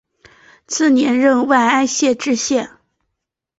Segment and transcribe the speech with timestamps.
[0.65, 2.71] 次年任万安县知县。